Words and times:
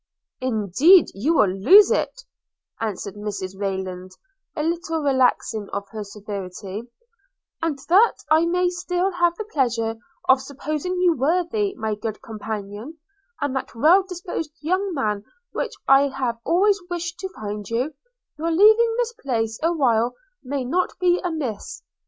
'Indeed 0.39 1.09
you 1.13 1.35
will 1.35 1.45
lose 1.53 1.91
it,' 1.91 2.23
answered 2.79 3.13
Mrs 3.13 3.55
Rayland, 3.55 4.09
a 4.55 4.63
little 4.63 4.99
relaxing 5.03 5.69
of 5.71 5.87
her 5.89 6.03
severity;– 6.03 6.89
'and 7.61 7.77
that 7.87 8.15
I 8.31 8.47
may 8.47 8.67
still 8.71 9.11
have 9.11 9.35
the 9.35 9.43
pleasure 9.53 9.97
of 10.27 10.41
supposing 10.41 10.93
you 11.01 11.15
worthy 11.15 11.75
my 11.75 11.93
good 11.93 12.17
opinion, 12.27 12.97
and 13.41 13.55
that 13.55 13.75
well 13.75 14.01
disposed 14.01 14.53
young 14.59 14.91
man 14.95 15.23
which 15.51 15.73
I 15.87 16.07
have 16.07 16.39
always 16.43 16.81
wished 16.89 17.19
to 17.19 17.29
find 17.35 17.69
you, 17.69 17.93
your 18.39 18.49
leaving 18.49 18.95
this 18.97 19.13
place 19.21 19.59
awhile 19.61 20.15
may 20.41 20.65
not 20.65 20.97
be 20.97 21.19
amiss. 21.23 21.83